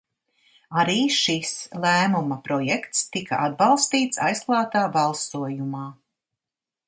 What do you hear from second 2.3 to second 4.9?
projekts tika atbalstīts aizklātā